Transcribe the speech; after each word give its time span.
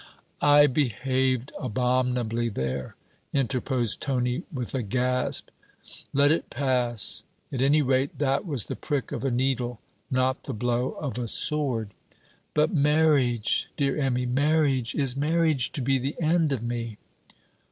'I 0.41 0.65
behaved 0.65 1.51
abominably 1.59 2.49
there!' 2.49 2.95
interposed 3.33 4.01
Tony, 4.01 4.41
with 4.51 4.73
a 4.73 4.81
gasp. 4.81 5.49
'Let 6.11 6.31
it 6.31 6.49
pass. 6.49 7.21
At 7.51 7.61
any 7.61 7.83
rate, 7.83 8.17
that 8.17 8.43
was 8.43 8.65
the 8.65 8.75
prick 8.75 9.11
of 9.11 9.23
a 9.23 9.29
needle, 9.29 9.79
not 10.09 10.45
the 10.45 10.55
blow 10.55 10.93
of 10.93 11.19
a 11.19 11.27
sword.' 11.27 11.93
'But 12.55 12.73
marriage, 12.73 13.69
dear 13.77 13.95
Emmy! 13.95 14.25
marriage! 14.25 14.95
Is 14.95 15.15
marriage 15.15 15.71
to 15.73 15.83
be 15.83 15.99
the 15.99 16.19
end 16.19 16.51
of 16.51 16.63
me?' 16.63 16.97